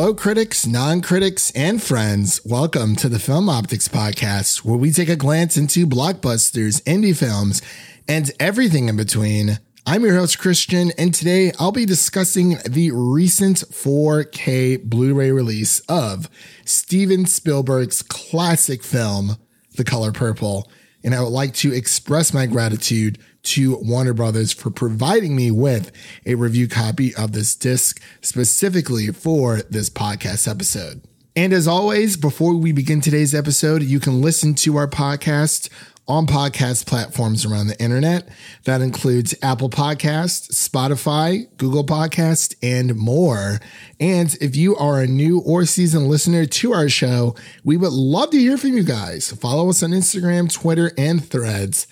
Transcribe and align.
hello, 0.00 0.14
critics, 0.14 0.64
non 0.64 1.00
critics, 1.00 1.50
and 1.56 1.82
friends. 1.82 2.40
Welcome 2.44 2.94
to 2.94 3.08
the 3.08 3.18
Film 3.18 3.46
Optix 3.46 3.88
Podcast, 3.88 4.58
where 4.58 4.76
we 4.76 4.92
take 4.92 5.08
a 5.08 5.16
glance 5.16 5.56
into 5.56 5.88
blockbusters, 5.88 6.80
indie 6.84 7.16
films, 7.16 7.60
and 8.06 8.30
everything 8.38 8.88
in 8.88 8.96
between. 8.96 9.58
I'm 9.84 10.04
your 10.04 10.14
host, 10.14 10.38
Christian, 10.38 10.92
and 10.96 11.12
today 11.12 11.50
I'll 11.58 11.72
be 11.72 11.84
discussing 11.84 12.58
the 12.64 12.92
recent 12.92 13.56
4K 13.56 14.84
Blu 14.84 15.14
ray 15.14 15.32
release 15.32 15.80
of 15.88 16.30
Steven 16.64 17.26
Spielberg's 17.26 18.00
classic 18.02 18.84
film, 18.84 19.36
The 19.74 19.82
Color 19.82 20.12
Purple. 20.12 20.70
And 21.02 21.12
I 21.12 21.20
would 21.22 21.30
like 21.30 21.54
to 21.54 21.74
express 21.74 22.32
my 22.32 22.46
gratitude 22.46 23.18
to 23.48 23.76
Warner 23.78 24.12
Brothers 24.12 24.52
for 24.52 24.70
providing 24.70 25.34
me 25.34 25.50
with 25.50 25.90
a 26.26 26.34
review 26.34 26.68
copy 26.68 27.14
of 27.14 27.32
this 27.32 27.54
disc 27.54 28.00
specifically 28.20 29.08
for 29.08 29.62
this 29.70 29.88
podcast 29.88 30.46
episode. 30.46 31.02
And 31.34 31.52
as 31.52 31.66
always, 31.66 32.16
before 32.16 32.54
we 32.54 32.72
begin 32.72 33.00
today's 33.00 33.34
episode, 33.34 33.82
you 33.82 34.00
can 34.00 34.20
listen 34.20 34.54
to 34.56 34.76
our 34.76 34.86
podcast 34.86 35.70
on 36.06 36.26
podcast 36.26 36.86
platforms 36.86 37.44
around 37.44 37.68
the 37.68 37.80
internet. 37.82 38.28
That 38.64 38.80
includes 38.80 39.34
Apple 39.42 39.70
Podcast, 39.70 40.52
Spotify, 40.52 41.46
Google 41.58 41.84
Podcast, 41.84 42.54
and 42.62 42.96
more. 42.96 43.60
And 44.00 44.36
if 44.40 44.56
you 44.56 44.74
are 44.76 45.00
a 45.00 45.06
new 45.06 45.40
or 45.40 45.64
seasoned 45.64 46.08
listener 46.08 46.44
to 46.44 46.72
our 46.72 46.88
show, 46.88 47.34
we 47.64 47.76
would 47.76 47.92
love 47.92 48.30
to 48.30 48.38
hear 48.38 48.58
from 48.58 48.76
you 48.76 48.82
guys. 48.82 49.30
Follow 49.30 49.70
us 49.70 49.82
on 49.82 49.90
Instagram, 49.90 50.52
Twitter, 50.52 50.92
and 50.98 51.24
Threads 51.24 51.86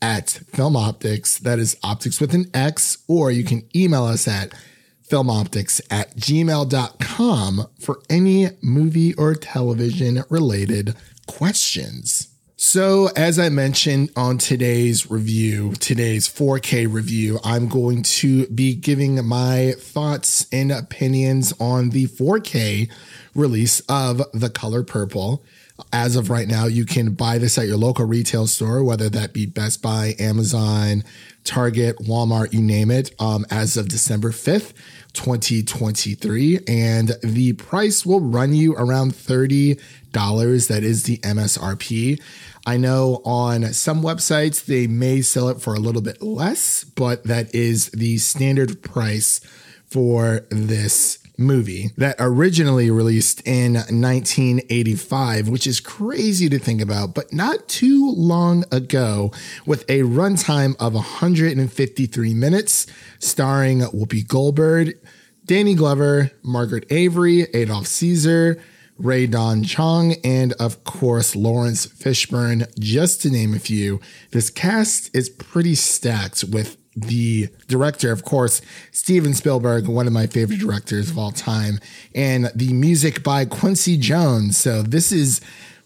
at 0.00 0.30
Film 0.30 0.74
Optix. 0.74 1.38
That 1.38 1.58
is 1.58 1.76
optics 1.82 2.20
with 2.20 2.34
an 2.34 2.50
X, 2.54 2.98
or 3.08 3.30
you 3.30 3.44
can 3.44 3.68
email 3.74 4.04
us 4.04 4.28
at 4.28 4.52
filmoptix 5.08 5.80
at 5.90 6.14
gmail.com 6.16 7.66
for 7.80 8.00
any 8.10 8.48
movie 8.60 9.14
or 9.14 9.34
television 9.34 10.22
related 10.28 10.94
questions. 11.26 12.28
So, 12.60 13.08
as 13.14 13.38
I 13.38 13.50
mentioned 13.50 14.10
on 14.16 14.38
today's 14.38 15.08
review, 15.08 15.74
today's 15.74 16.28
4K 16.28 16.92
review, 16.92 17.38
I'm 17.44 17.68
going 17.68 18.02
to 18.02 18.48
be 18.48 18.74
giving 18.74 19.24
my 19.24 19.74
thoughts 19.78 20.46
and 20.52 20.72
opinions 20.72 21.54
on 21.60 21.90
the 21.90 22.08
4K 22.08 22.90
release 23.32 23.78
of 23.88 24.22
The 24.34 24.50
Color 24.50 24.82
Purple. 24.82 25.44
As 25.92 26.16
of 26.16 26.28
right 26.28 26.48
now, 26.48 26.66
you 26.66 26.84
can 26.84 27.14
buy 27.14 27.38
this 27.38 27.56
at 27.56 27.66
your 27.66 27.76
local 27.76 28.04
retail 28.04 28.46
store, 28.46 28.82
whether 28.82 29.08
that 29.10 29.32
be 29.32 29.46
Best 29.46 29.80
Buy, 29.80 30.14
Amazon, 30.18 31.04
Target, 31.44 31.98
Walmart, 31.98 32.52
you 32.52 32.60
name 32.60 32.90
it, 32.90 33.14
um, 33.20 33.46
as 33.50 33.76
of 33.76 33.88
December 33.88 34.30
5th. 34.30 34.72
2023 35.14 36.60
and 36.68 37.16
the 37.24 37.54
price 37.54 38.04
will 38.04 38.20
run 38.20 38.52
you 38.52 38.74
around 38.74 39.12
$30 39.12 39.78
that 40.68 40.84
is 40.84 41.04
the 41.04 41.16
MSRP 41.18 42.20
I 42.68 42.76
know 42.76 43.22
on 43.24 43.72
some 43.72 44.02
websites 44.02 44.66
they 44.66 44.86
may 44.86 45.22
sell 45.22 45.48
it 45.48 45.58
for 45.58 45.72
a 45.72 45.78
little 45.78 46.02
bit 46.02 46.20
less, 46.20 46.84
but 46.84 47.24
that 47.24 47.54
is 47.54 47.88
the 47.92 48.18
standard 48.18 48.82
price 48.82 49.40
for 49.86 50.46
this 50.50 51.18
movie 51.38 51.92
that 51.96 52.16
originally 52.18 52.90
released 52.90 53.40
in 53.46 53.74
1985, 53.74 55.48
which 55.48 55.66
is 55.66 55.80
crazy 55.80 56.48
to 56.48 56.58
think 56.58 56.82
about, 56.82 57.14
but 57.14 57.32
not 57.32 57.68
too 57.68 58.10
long 58.10 58.64
ago, 58.72 59.32
with 59.64 59.88
a 59.88 60.00
runtime 60.00 60.76
of 60.80 60.94
153 60.94 62.34
minutes, 62.34 62.86
starring 63.20 63.80
Whoopi 63.80 64.26
Goldberg, 64.26 64.98
Danny 65.44 65.74
Glover, 65.74 66.32
Margaret 66.42 66.84
Avery, 66.90 67.42
Adolph 67.54 67.86
Caesar, 67.86 68.60
Rae 68.98 69.26
Dawn 69.26 69.62
Chong, 69.62 70.14
and 70.24 70.52
of 70.54 70.82
course, 70.82 71.36
Laurence 71.36 71.86
Fishburne, 71.86 72.66
just 72.80 73.22
to 73.22 73.30
name 73.30 73.54
a 73.54 73.58
few. 73.60 74.00
This 74.32 74.50
cast 74.50 75.14
is 75.14 75.30
pretty 75.30 75.76
stacked 75.76 76.44
with 76.44 76.76
the 77.02 77.48
director, 77.66 78.12
of 78.12 78.24
course, 78.24 78.60
Steven 78.92 79.34
Spielberg, 79.34 79.88
one 79.88 80.06
of 80.06 80.12
my 80.12 80.26
favorite 80.26 80.60
directors 80.60 81.10
of 81.10 81.18
all 81.18 81.30
time, 81.30 81.78
and 82.14 82.50
the 82.54 82.72
music 82.72 83.22
by 83.22 83.44
Quincy 83.44 83.96
Jones. 83.96 84.56
So, 84.56 84.82
this 84.82 85.12
is 85.12 85.40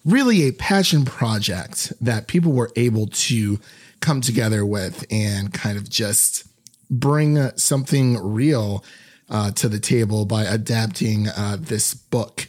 really 0.05 0.43
a 0.43 0.53
passion 0.53 1.05
project 1.05 1.93
that 2.01 2.27
people 2.27 2.53
were 2.53 2.71
able 2.77 3.07
to 3.07 3.61
come 4.01 4.21
together 4.21 4.67
with 4.67 5.05
and 5.11 5.53
kind 5.53 5.79
of 5.79 5.89
just 5.89 6.45
bring 6.91 7.51
something 7.57 8.19
real 8.19 8.85
uh, 9.31 9.51
to 9.53 9.69
the 9.69 9.79
table 9.79 10.27
by 10.27 10.43
adapting 10.45 11.29
uh, 11.29 11.57
this 11.59 11.95
book 11.95 12.49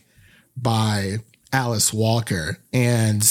by 0.57 1.18
Alice 1.53 1.94
Walker. 1.94 2.57
And 2.74 3.24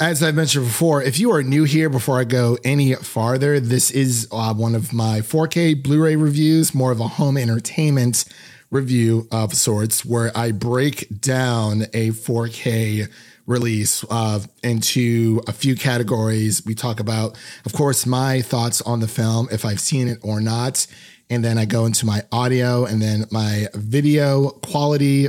as 0.00 0.22
I've 0.22 0.36
mentioned 0.36 0.66
before, 0.66 1.02
if 1.02 1.18
you 1.18 1.32
are 1.32 1.42
new 1.42 1.64
here, 1.64 1.90
before 1.90 2.20
I 2.20 2.24
go 2.24 2.56
any 2.62 2.94
farther, 2.94 3.58
this 3.58 3.90
is 3.90 4.28
uh, 4.30 4.54
one 4.54 4.76
of 4.76 4.92
my 4.92 5.20
4K 5.20 5.82
Blu 5.82 6.04
ray 6.04 6.14
reviews, 6.14 6.72
more 6.72 6.92
of 6.92 7.00
a 7.00 7.08
home 7.08 7.36
entertainment 7.36 8.24
review 8.70 9.26
of 9.32 9.54
sorts, 9.54 10.04
where 10.04 10.30
I 10.36 10.52
break 10.52 11.20
down 11.20 11.82
a 11.94 12.10
4K 12.10 13.10
release 13.46 14.04
uh, 14.08 14.40
into 14.62 15.42
a 15.48 15.52
few 15.52 15.74
categories. 15.74 16.64
We 16.64 16.76
talk 16.76 17.00
about, 17.00 17.36
of 17.64 17.72
course, 17.72 18.06
my 18.06 18.40
thoughts 18.40 18.80
on 18.82 19.00
the 19.00 19.08
film, 19.08 19.48
if 19.50 19.64
I've 19.64 19.80
seen 19.80 20.06
it 20.06 20.18
or 20.22 20.40
not. 20.40 20.86
And 21.28 21.44
then 21.44 21.58
I 21.58 21.64
go 21.64 21.86
into 21.86 22.06
my 22.06 22.22
audio 22.30 22.84
and 22.84 23.02
then 23.02 23.24
my 23.30 23.66
video 23.74 24.50
quality 24.50 25.28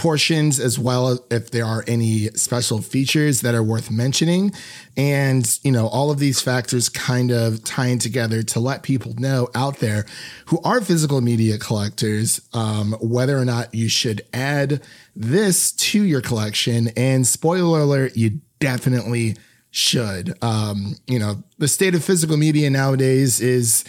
portions 0.00 0.58
as 0.58 0.78
well 0.78 1.22
if 1.30 1.50
there 1.50 1.66
are 1.66 1.84
any 1.86 2.28
special 2.28 2.80
features 2.80 3.42
that 3.42 3.54
are 3.54 3.62
worth 3.62 3.90
mentioning. 3.90 4.50
And 4.96 5.46
you 5.62 5.70
know 5.70 5.88
all 5.88 6.10
of 6.10 6.18
these 6.18 6.40
factors 6.40 6.88
kind 6.88 7.30
of 7.30 7.62
tying 7.64 7.98
together 7.98 8.42
to 8.44 8.60
let 8.60 8.82
people 8.82 9.14
know 9.18 9.48
out 9.54 9.76
there 9.76 10.06
who 10.46 10.58
are 10.64 10.80
physical 10.80 11.20
media 11.20 11.58
collectors 11.58 12.40
um, 12.54 12.96
whether 13.02 13.36
or 13.36 13.44
not 13.44 13.74
you 13.74 13.90
should 13.90 14.22
add 14.32 14.80
this 15.14 15.70
to 15.72 16.02
your 16.02 16.22
collection. 16.22 16.88
And 16.96 17.26
spoiler 17.26 17.80
alert 17.80 18.16
you 18.16 18.40
definitely 18.58 19.36
should. 19.70 20.32
Um, 20.42 20.96
you 21.06 21.18
know 21.18 21.44
the 21.58 21.68
state 21.68 21.94
of 21.94 22.02
physical 22.02 22.38
media 22.38 22.70
nowadays 22.70 23.42
is 23.42 23.84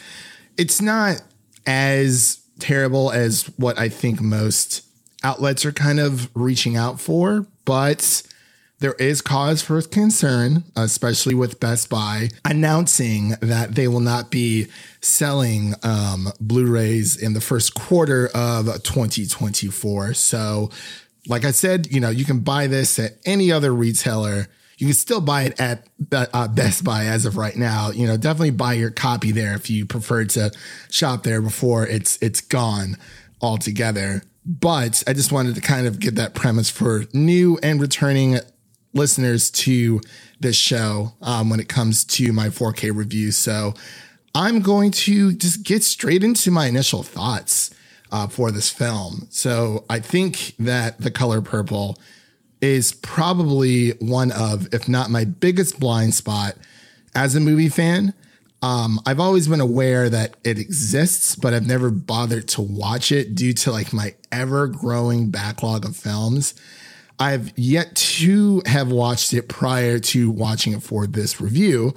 it's 0.58 0.82
not 0.82 1.22
as 1.66 2.42
terrible 2.60 3.12
as 3.12 3.46
what 3.58 3.80
i 3.80 3.90
think 3.90 4.22
most 4.22 4.84
outlets 5.24 5.66
are 5.66 5.72
kind 5.72 6.00
of 6.00 6.30
reaching 6.36 6.76
out 6.76 7.00
for, 7.00 7.46
but 7.66 8.24
there 8.82 8.94
is 8.94 9.22
cause 9.22 9.62
for 9.62 9.80
concern, 9.84 10.64
especially 10.76 11.36
with 11.36 11.60
Best 11.60 11.88
Buy 11.88 12.30
announcing 12.44 13.36
that 13.40 13.76
they 13.76 13.88
will 13.88 14.00
not 14.00 14.32
be 14.32 14.68
selling 15.02 15.76
um, 15.84 16.30
Blu 16.42 16.66
rays 16.66 17.16
in 17.16 17.34
the 17.34 17.42
first 17.42 17.76
quarter 17.76 18.30
of 18.34 18.66
2024. 18.82 20.16
So, 20.16 20.72
like 21.28 21.46
I 21.46 21.52
said, 21.52 21.92
you 21.92 22.00
know, 22.00 22.10
you 22.10 22.26
can 22.26 22.40
buy 22.40 22.66
this 22.66 22.98
at 22.98 23.18
any 23.24 23.52
other 23.52 23.72
retailer. 23.72 24.48
You 24.80 24.88
can 24.88 24.96
still 24.96 25.22
buy 25.22 25.44
it 25.44 25.62
at 25.62 25.88
uh, 26.12 26.48
Best 26.48 26.84
Buy 26.84 27.06
as 27.06 27.28
of 27.28 27.38
right 27.38 27.56
now. 27.56 27.92
You 27.92 28.08
know, 28.08 28.18
definitely 28.18 28.50
buy 28.50 28.74
your 28.74 28.90
copy 28.90 29.32
there 29.32 29.54
if 29.54 29.70
you 29.70 29.86
prefer 29.86 30.26
to 30.26 30.52
shop 30.90 31.22
there 31.22 31.40
before 31.40 31.86
it's 31.86 32.18
it's 32.20 32.42
gone 32.42 32.98
altogether. 33.40 34.24
But 34.46 35.04
I 35.08 35.14
just 35.14 35.32
wanted 35.32 35.56
to 35.56 35.62
kind 35.62 35.88
of 35.88 36.00
get 36.00 36.16
that 36.16 36.34
premise 36.34 36.70
for 36.70 37.06
new 37.14 37.60
and 37.62 37.80
returning 37.80 38.40
listeners 38.94 39.52
to 39.52 40.02
this 40.40 40.56
show 40.56 41.14
um, 41.22 41.50
when 41.50 41.60
it 41.60 41.70
comes 41.70 42.04
to 42.04 42.34
my 42.34 42.48
4K 42.48 42.96
review. 42.96 43.32
So 43.32 43.74
I'm 44.34 44.62
going 44.62 44.92
to 44.92 45.34
just 45.34 45.64
get 45.64 45.84
straight 45.84 46.24
into 46.24 46.52
my 46.52 46.66
initial 46.68 47.04
thoughts 47.04 47.70
uh, 48.12 48.28
for 48.28 48.52
this 48.52 48.70
film. 48.70 49.28
So 49.30 49.86
I 49.90 50.00
think 50.00 50.56
that 50.60 51.00
The 51.00 51.12
Color 51.12 51.42
Purple 51.42 51.98
is 52.62 52.94
probably 52.94 53.92
one 54.00 54.32
of, 54.32 54.74
if 54.74 54.88
not 54.88 55.10
my 55.10 55.26
biggest 55.26 55.80
blind 55.80 56.14
spot 56.14 56.56
as 57.16 57.36
a 57.36 57.40
movie 57.40 57.70
fan. 57.70 58.14
Um, 58.62 59.00
I've 59.06 59.20
always 59.20 59.48
been 59.48 59.60
aware 59.60 60.10
that 60.10 60.36
it 60.44 60.60
exists, 60.60 61.36
but 61.36 61.54
I've 61.54 61.66
never 61.66 61.90
bothered 61.90 62.48
to 62.50 62.62
watch 62.62 63.12
it 63.12 63.34
due 63.34 63.54
to 63.54 63.72
like 63.72 63.92
my 63.92 64.14
ever 64.32 64.68
growing 64.68 65.32
backlog 65.32 65.86
of 65.86 65.96
films. 65.96 66.54
I've 67.20 67.58
yet 67.58 67.96
to 67.96 68.62
have 68.66 68.92
watched 68.92 69.34
it 69.34 69.48
prior 69.48 70.00
to 70.00 70.30
watching 70.30 70.74
it 70.74 70.84
for 70.84 71.08
this 71.08 71.42
review. 71.42 71.94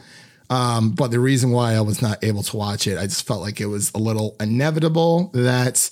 Um, 0.51 0.91
but 0.91 1.11
the 1.11 1.21
reason 1.21 1.51
why 1.51 1.75
I 1.75 1.81
was 1.81 2.03
not 2.03 2.23
able 2.23 2.43
to 2.43 2.57
watch 2.57 2.87
it, 2.87 2.99
I 2.99 3.05
just 3.05 3.27
felt 3.27 3.41
like 3.41 3.61
it 3.61 3.67
was 3.67 3.91
a 3.95 3.99
little 3.99 4.37
inevitable 4.41 5.31
that 5.35 5.91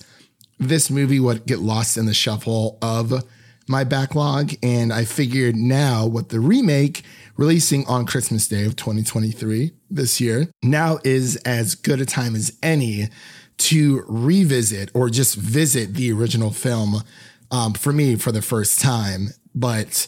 this 0.58 0.90
movie 0.90 1.20
would 1.20 1.46
get 1.46 1.58
lost 1.58 1.96
in 1.96 2.06
the 2.06 2.14
shuffle 2.14 2.78
of 2.82 3.24
my 3.68 3.84
backlog. 3.84 4.52
And 4.62 4.92
I 4.92 5.04
figured 5.04 5.56
now 5.56 6.06
with 6.06 6.28
the 6.28 6.40
remake 6.40 7.02
releasing 7.36 7.86
on 7.86 8.06
Christmas 8.06 8.46
Day 8.46 8.64
of 8.64 8.76
2023, 8.76 9.72
this 9.94 10.20
year, 10.20 10.48
now 10.62 10.98
is 11.04 11.36
as 11.44 11.74
good 11.74 12.00
a 12.00 12.06
time 12.06 12.34
as 12.34 12.56
any 12.62 13.08
to 13.58 14.04
revisit 14.08 14.90
or 14.94 15.08
just 15.08 15.36
visit 15.36 15.94
the 15.94 16.10
original 16.12 16.50
film 16.50 17.02
um, 17.50 17.74
for 17.74 17.92
me 17.92 18.16
for 18.16 18.32
the 18.32 18.42
first 18.42 18.80
time. 18.80 19.28
But 19.54 20.06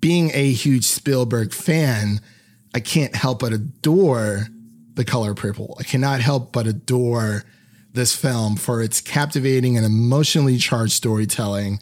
being 0.00 0.30
a 0.34 0.52
huge 0.52 0.84
Spielberg 0.84 1.52
fan, 1.52 2.20
I 2.74 2.80
can't 2.80 3.14
help 3.14 3.40
but 3.40 3.52
adore 3.52 4.48
The 4.94 5.04
Color 5.04 5.34
Purple. 5.34 5.76
I 5.78 5.82
cannot 5.82 6.20
help 6.20 6.52
but 6.52 6.66
adore 6.66 7.44
this 7.92 8.14
film 8.14 8.56
for 8.56 8.82
its 8.82 9.00
captivating 9.00 9.76
and 9.76 9.86
emotionally 9.86 10.58
charged 10.58 10.92
storytelling. 10.92 11.80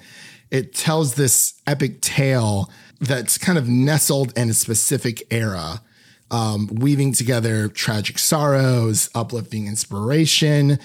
It 0.50 0.74
tells 0.74 1.14
this 1.14 1.54
epic 1.66 2.02
tale 2.02 2.70
that's 3.00 3.38
kind 3.38 3.58
of 3.58 3.68
nestled 3.68 4.36
in 4.36 4.50
a 4.50 4.54
specific 4.54 5.22
era, 5.30 5.82
um, 6.32 6.66
weaving 6.72 7.12
together 7.12 7.68
tragic 7.68 8.18
sorrows, 8.18 9.10
uplifting 9.14 9.66
inspiration 9.66 10.78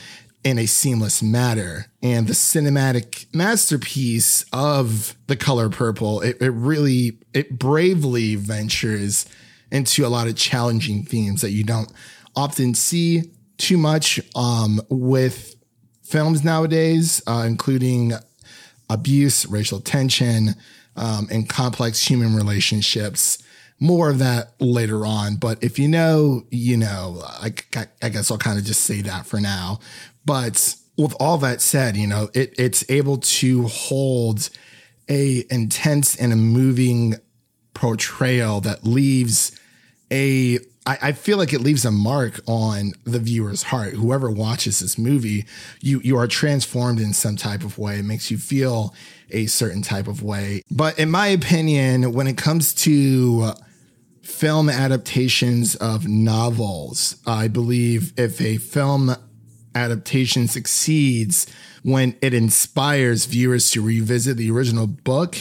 in 0.44 0.60
a 0.60 0.66
seamless 0.66 1.24
manner. 1.24 1.88
And 2.04 2.28
the 2.28 2.34
cinematic 2.34 3.34
masterpiece 3.34 4.46
of 4.54 5.16
The 5.28 5.36
Color 5.36 5.70
Purple, 5.70 6.22
it, 6.22 6.38
it 6.42 6.52
really, 6.52 7.18
it 7.34 7.58
bravely 7.58 8.36
ventures 8.36 9.26
into 9.72 10.06
a 10.06 10.10
lot 10.10 10.28
of 10.28 10.36
challenging 10.36 11.04
themes 11.04 11.42
that 11.42 11.52
you 11.52 11.64
don't 11.64 11.92
often 12.36 12.74
see 12.76 13.24
too 13.58 13.78
much 13.78 14.20
um, 14.36 14.82
with 14.90 15.56
films 16.04 16.44
nowadays, 16.44 17.22
uh, 17.26 17.44
including 17.48 18.14
abuse, 18.90 19.46
racial 19.48 19.80
tension, 19.80 20.56
um, 20.96 21.28
and 21.32 21.50
complex 21.50 22.08
human 22.08 22.36
relationships. 22.36 23.44
More 23.80 24.10
of 24.10 24.20
that 24.20 24.54
later 24.60 25.06
on. 25.06 25.36
But 25.36 25.64
if 25.64 25.78
you 25.78 25.88
know, 25.88 26.46
you 26.50 26.78
know, 26.78 27.22
I, 27.24 27.54
I 28.02 28.10
guess 28.10 28.32
I'll 28.32 28.38
kind 28.38 28.58
of 28.58 28.66
just 28.66 28.82
say 28.82 29.02
that 29.02 29.26
for 29.26 29.40
now. 29.40 29.80
But 30.26 30.76
with 30.98 31.16
all 31.20 31.38
that 31.40 31.62
said, 31.62 31.96
you 31.96 32.08
know, 32.08 32.30
it, 32.34 32.54
it's 32.58 32.84
able 32.90 33.18
to 33.18 33.64
hold 33.68 34.50
a 35.10 35.46
intense 35.50 36.16
and 36.16 36.34
a 36.34 36.36
moving 36.36 37.16
portrayal 37.74 38.60
that 38.62 38.84
leaves 38.84 39.58
a 40.12 40.58
I, 40.88 40.98
I 41.02 41.12
feel 41.12 41.38
like 41.38 41.54
it 41.54 41.60
leaves 41.60 41.86
a 41.86 41.92
mark 41.92 42.40
on 42.48 42.94
the 43.04 43.20
viewer's 43.20 43.64
heart. 43.64 43.94
Whoever 43.94 44.32
watches 44.32 44.80
this 44.80 44.98
movie, 44.98 45.46
you 45.82 46.00
you 46.04 46.18
are 46.18 46.28
transformed 46.28 47.00
in 47.00 47.14
some 47.14 47.36
type 47.36 47.64
of 47.64 47.78
way. 47.78 48.00
It 48.00 48.06
makes 48.06 48.32
you 48.32 48.38
feel 48.38 48.96
a 49.30 49.46
certain 49.46 49.82
type 49.82 50.08
of 50.08 50.24
way. 50.24 50.64
But 50.72 50.98
in 50.98 51.12
my 51.12 51.28
opinion, 51.28 52.14
when 52.14 52.26
it 52.26 52.38
comes 52.38 52.74
to 52.76 53.54
film 54.38 54.70
adaptations 54.70 55.76
of 55.78 56.08
novels, 56.08 57.16
I 57.26 57.48
believe 57.48 58.14
if 58.20 58.40
a 58.40 58.58
film 58.58 59.16
adaptation 59.74 60.48
succeeds 60.48 61.48
when 61.82 62.16
it 62.22 62.36
inspires 62.36 63.26
viewers 63.26 63.72
to 63.72 63.82
revisit 63.82 64.38
the 64.38 64.52
original 64.52 64.86
book, 64.86 65.36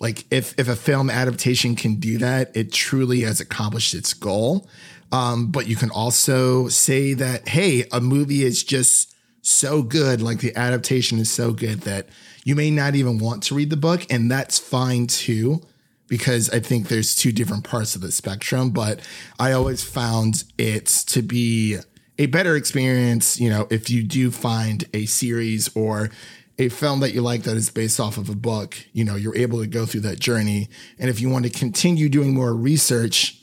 like 0.00 0.24
if 0.30 0.58
if 0.58 0.66
a 0.66 0.76
film 0.76 1.10
adaptation 1.10 1.76
can 1.76 1.96
do 1.96 2.16
that, 2.18 2.56
it 2.56 2.72
truly 2.72 3.20
has 3.20 3.38
accomplished 3.38 3.92
its 3.92 4.14
goal. 4.14 4.66
Um, 5.12 5.50
but 5.50 5.66
you 5.66 5.76
can 5.76 5.90
also 5.90 6.68
say 6.68 7.12
that 7.14 7.48
hey, 7.48 7.84
a 7.92 8.00
movie 8.00 8.44
is 8.44 8.64
just 8.64 9.14
so 9.42 9.82
good, 9.82 10.22
like 10.22 10.38
the 10.38 10.56
adaptation 10.56 11.18
is 11.18 11.30
so 11.30 11.52
good 11.52 11.82
that 11.82 12.08
you 12.44 12.54
may 12.54 12.70
not 12.70 12.94
even 12.94 13.18
want 13.18 13.42
to 13.44 13.54
read 13.54 13.68
the 13.68 13.76
book, 13.76 14.06
and 14.10 14.30
that's 14.30 14.58
fine 14.58 15.06
too, 15.06 15.60
because 16.08 16.50
I 16.50 16.60
think 16.60 16.88
there's 16.88 17.14
two 17.14 17.32
different 17.32 17.64
parts 17.64 17.94
of 17.94 18.00
the 18.00 18.10
spectrum. 18.10 18.70
But 18.70 19.00
I 19.38 19.52
always 19.52 19.84
found 19.84 20.44
it 20.58 20.86
to 21.08 21.22
be 21.22 21.78
a 22.18 22.26
better 22.26 22.56
experience, 22.56 23.38
you 23.40 23.48
know, 23.48 23.68
if 23.70 23.88
you 23.88 24.02
do 24.02 24.30
find 24.30 24.84
a 24.92 25.06
series 25.06 25.74
or 25.76 26.10
a 26.58 26.68
film 26.68 27.00
that 27.00 27.14
you 27.14 27.20
like 27.20 27.44
that 27.44 27.56
is 27.56 27.70
based 27.70 28.00
off 28.00 28.18
of 28.18 28.28
a 28.28 28.34
book, 28.34 28.76
you 28.92 29.04
know, 29.04 29.14
you're 29.14 29.36
able 29.36 29.60
to 29.60 29.68
go 29.68 29.86
through 29.86 30.00
that 30.00 30.18
journey. 30.18 30.68
And 30.98 31.08
if 31.08 31.20
you 31.20 31.28
want 31.28 31.44
to 31.44 31.50
continue 31.50 32.08
doing 32.08 32.34
more 32.34 32.52
research 32.52 33.40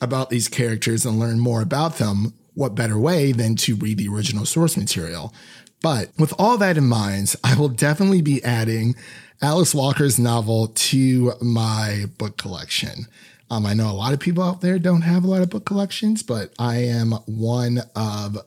about 0.00 0.30
these 0.30 0.48
characters 0.48 1.04
and 1.04 1.18
learn 1.18 1.40
more 1.40 1.62
about 1.62 1.96
them, 1.96 2.34
what 2.54 2.74
better 2.74 2.98
way 2.98 3.32
than 3.32 3.56
to 3.56 3.74
read 3.74 3.98
the 3.98 4.08
original 4.08 4.46
source 4.46 4.76
material? 4.76 5.34
But 5.82 6.10
with 6.16 6.32
all 6.38 6.56
that 6.58 6.78
in 6.78 6.86
mind, 6.86 7.34
I 7.42 7.56
will 7.56 7.68
definitely 7.68 8.22
be 8.22 8.42
adding 8.44 8.94
Alice 9.42 9.74
Walker's 9.74 10.18
novel 10.18 10.68
to 10.68 11.32
my 11.40 12.04
book 12.16 12.38
collection. 12.38 13.06
Um, 13.50 13.66
I 13.66 13.74
know 13.74 13.90
a 13.90 13.92
lot 13.92 14.14
of 14.14 14.20
people 14.20 14.42
out 14.42 14.60
there 14.60 14.78
don't 14.78 15.02
have 15.02 15.24
a 15.24 15.26
lot 15.26 15.42
of 15.42 15.50
book 15.50 15.66
collections, 15.66 16.22
but 16.22 16.52
I 16.58 16.76
am 16.76 17.10
one 17.26 17.80
of 17.96 18.38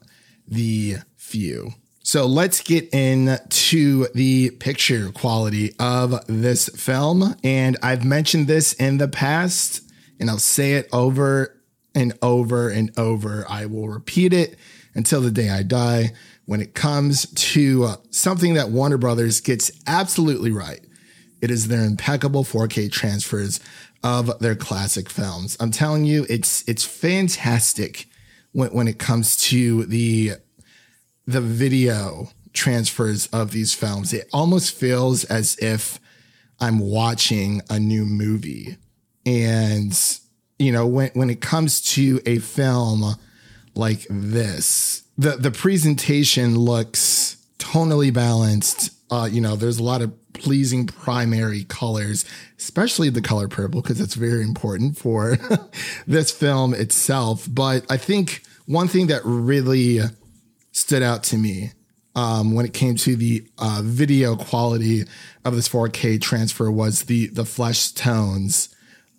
the 0.48 0.98
few. 1.18 1.72
So 2.02 2.26
let's 2.26 2.62
get 2.62 2.94
into 2.94 4.08
the 4.14 4.52
picture 4.52 5.12
quality 5.12 5.74
of 5.80 6.24
this 6.28 6.70
film. 6.70 7.36
And 7.44 7.78
I've 7.84 8.06
mentioned 8.06 8.48
this 8.48 8.74
in 8.74 8.98
the 8.98 9.08
past, 9.08 9.82
and 10.20 10.30
I'll 10.30 10.38
say 10.38 10.74
it 10.74 10.88
over 10.94 11.60
and 11.94 12.18
over 12.22 12.70
and 12.70 12.98
over. 12.98 13.46
I 13.50 13.66
will 13.66 13.90
repeat 13.90 14.34
it 14.34 14.58
until 14.96 15.22
the 15.22 15.32
day 15.32 15.50
I 15.50 15.64
die. 15.64 16.14
When 16.46 16.62
it 16.62 16.74
comes 16.74 17.28
to 17.32 17.84
uh, 17.84 17.96
something 18.10 18.54
that 18.54 18.70
Warner 18.70 18.98
Brothers 18.98 19.42
gets 19.42 19.72
absolutely 19.86 20.52
right, 20.52 20.84
it 21.42 21.52
is 21.52 21.68
their 21.68 21.84
impeccable 21.84 22.44
4K 22.44 22.92
transfers 22.92 23.60
of 24.04 24.40
their 24.40 24.56
classic 24.56 25.10
films. 25.10 25.58
I'm 25.60 25.72
telling 25.72 26.06
you, 26.06 26.26
it's 26.30 26.64
it's 26.68 26.84
fantastic 26.84 28.08
when, 28.52 28.70
when 28.70 28.88
it 28.88 29.00
comes 29.00 29.36
to 29.38 29.86
the 29.86 30.34
the 31.28 31.42
video 31.42 32.30
transfers 32.54 33.28
of 33.28 33.52
these 33.52 33.74
films. 33.74 34.14
It 34.14 34.30
almost 34.32 34.74
feels 34.74 35.24
as 35.26 35.58
if 35.58 36.00
I'm 36.60 36.80
watching 36.80 37.62
a 37.70 37.80
new 37.80 38.06
movie. 38.06 38.78
And, 39.26 39.98
you 40.58 40.72
know, 40.72 40.88
when, 40.88 41.12
when 41.14 41.30
it 41.30 41.42
comes 41.42 41.82
to 41.94 42.22
a 42.26 42.40
film 42.40 43.16
like 43.76 44.06
this, 44.10 45.04
the, 45.18 45.32
the 45.32 45.52
presentation 45.52 46.58
looks 46.58 47.38
tonally 47.60 48.14
balanced. 48.14 48.92
Uh, 49.12 49.28
you 49.32 49.42
know, 49.42 49.56
there's 49.56 49.80
a 49.80 49.84
lot 49.84 50.02
of 50.02 50.14
pleasing 50.34 50.86
primary 50.86 51.64
colors, 51.64 52.26
especially 52.58 53.10
the 53.10 53.22
color 53.22 53.48
purple, 53.48 53.82
because 53.82 54.02
it's 54.02 54.16
very 54.16 54.44
important 54.44 54.98
for 54.98 55.38
this 56.08 56.32
film 56.32 56.74
itself. 56.74 57.48
But 57.50 57.86
I 57.90 57.98
think 57.98 58.44
one 58.66 58.88
thing 58.88 59.08
that 59.08 59.22
really 59.24 60.00
stood 60.72 61.02
out 61.02 61.24
to 61.24 61.38
me 61.38 61.72
um, 62.16 62.54
when 62.54 62.66
it 62.66 62.74
came 62.74 62.96
to 62.96 63.16
the 63.16 63.46
uh, 63.58 63.82
video 63.84 64.36
quality 64.36 65.04
of 65.44 65.56
this 65.56 65.70
4K 65.70 66.22
transfer 66.22 66.72
was 66.72 67.04
the 67.04 67.28
the 67.28 67.46
flesh 67.46 67.92
tones 67.92 68.70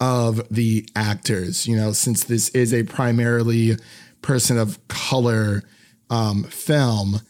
of 0.01 0.47
the 0.51 0.89
actors. 0.95 1.67
You 1.67 1.77
know, 1.77 1.93
since 1.93 2.25
this 2.25 2.49
is 2.51 2.73
a 2.73 2.83
primarily 2.85 3.77
person 4.27 4.59
of 4.59 4.87
color 4.89 5.63
um, 6.11 6.43
film, 6.45 7.21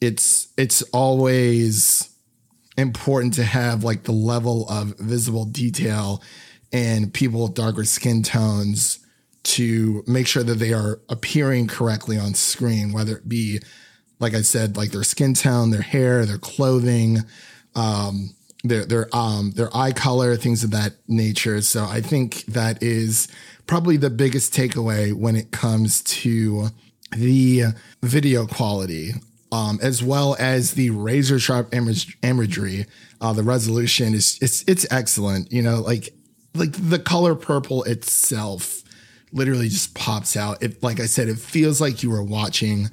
it's 0.00 0.48
it's 0.56 0.80
always 0.94 2.08
important 2.78 3.34
to 3.34 3.44
have 3.44 3.84
like 3.84 4.04
the 4.04 4.12
level 4.12 4.66
of 4.70 4.98
visible 4.98 5.44
detail 5.44 6.22
and 6.72 7.12
people 7.12 7.42
with 7.42 7.54
darker 7.54 7.84
skin 7.84 8.22
tones 8.22 9.04
to 9.42 10.02
make 10.06 10.26
sure 10.26 10.42
that 10.42 10.54
they 10.54 10.72
are 10.72 11.00
appearing 11.10 11.66
correctly 11.66 12.16
on 12.16 12.32
screen, 12.32 12.92
whether 12.92 13.16
it 13.16 13.28
be, 13.28 13.60
like 14.18 14.32
I 14.34 14.40
said, 14.40 14.78
like 14.78 14.92
their 14.92 15.02
skin 15.02 15.34
tone, 15.34 15.70
their 15.70 15.82
hair, 15.82 16.24
their 16.24 16.38
clothing, 16.38 17.18
um, 17.74 18.30
their 18.64 18.86
their 18.86 19.14
um 19.14 19.52
their 19.52 19.74
eye 19.76 19.92
color, 19.92 20.36
things 20.36 20.64
of 20.64 20.70
that 20.70 20.94
nature. 21.06 21.60
So 21.60 21.84
I 21.84 22.00
think 22.00 22.46
that 22.46 22.82
is 22.82 23.28
probably 23.70 23.96
the 23.96 24.10
biggest 24.10 24.52
takeaway 24.52 25.14
when 25.14 25.36
it 25.36 25.52
comes 25.52 26.02
to 26.02 26.70
the 27.12 27.66
video 28.02 28.44
quality, 28.44 29.12
um, 29.52 29.78
as 29.80 30.02
well 30.02 30.34
as 30.40 30.72
the 30.72 30.90
razor 30.90 31.38
sharp 31.38 31.72
image, 31.72 32.18
imagery. 32.24 32.84
Uh, 33.20 33.32
the 33.32 33.44
resolution 33.44 34.12
is 34.12 34.36
it's 34.42 34.64
it's 34.66 34.84
excellent. 34.90 35.52
You 35.52 35.62
know, 35.62 35.82
like 35.82 36.12
like 36.52 36.72
the 36.72 36.98
color 36.98 37.36
purple 37.36 37.84
itself 37.84 38.82
literally 39.32 39.68
just 39.68 39.94
pops 39.94 40.36
out. 40.36 40.60
It, 40.64 40.82
like 40.82 40.98
I 40.98 41.06
said, 41.06 41.28
it 41.28 41.38
feels 41.38 41.80
like 41.80 42.02
you 42.02 42.12
are 42.12 42.24
watching 42.24 42.90